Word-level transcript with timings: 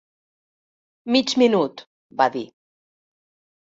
"Mig 1.15 1.35
minut", 1.43 1.85
va 2.23 2.29
dir. 2.39 2.45